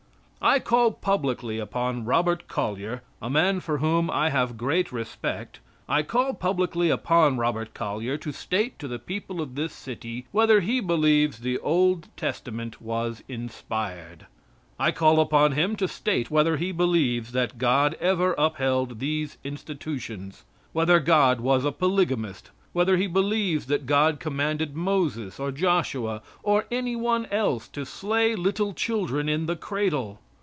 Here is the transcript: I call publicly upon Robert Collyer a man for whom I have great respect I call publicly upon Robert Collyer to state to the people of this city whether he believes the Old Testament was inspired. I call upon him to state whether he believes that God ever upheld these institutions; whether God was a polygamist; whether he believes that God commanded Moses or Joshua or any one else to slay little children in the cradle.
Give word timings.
I 0.43 0.57
call 0.57 0.89
publicly 0.91 1.59
upon 1.59 2.03
Robert 2.05 2.47
Collyer 2.47 3.03
a 3.21 3.29
man 3.29 3.59
for 3.59 3.77
whom 3.77 4.09
I 4.09 4.31
have 4.31 4.57
great 4.57 4.91
respect 4.91 5.59
I 5.87 6.01
call 6.01 6.33
publicly 6.33 6.89
upon 6.89 7.37
Robert 7.37 7.75
Collyer 7.75 8.17
to 8.21 8.31
state 8.31 8.79
to 8.79 8.87
the 8.87 8.97
people 8.97 9.39
of 9.39 9.53
this 9.53 9.71
city 9.71 10.25
whether 10.31 10.61
he 10.61 10.79
believes 10.79 11.37
the 11.41 11.59
Old 11.59 12.07
Testament 12.17 12.81
was 12.81 13.21
inspired. 13.27 14.25
I 14.79 14.89
call 14.91 15.19
upon 15.19 15.51
him 15.51 15.75
to 15.75 15.87
state 15.87 16.31
whether 16.31 16.57
he 16.57 16.71
believes 16.71 17.33
that 17.33 17.59
God 17.59 17.93
ever 18.01 18.33
upheld 18.35 18.97
these 18.97 19.37
institutions; 19.43 20.43
whether 20.73 20.99
God 20.99 21.39
was 21.39 21.63
a 21.65 21.71
polygamist; 21.71 22.49
whether 22.73 22.97
he 22.97 23.05
believes 23.05 23.67
that 23.67 23.85
God 23.85 24.19
commanded 24.19 24.75
Moses 24.75 25.39
or 25.39 25.51
Joshua 25.51 26.23
or 26.41 26.65
any 26.71 26.95
one 26.95 27.27
else 27.27 27.67
to 27.67 27.85
slay 27.85 28.33
little 28.33 28.73
children 28.73 29.29
in 29.29 29.45
the 29.45 29.55
cradle. 29.55 30.19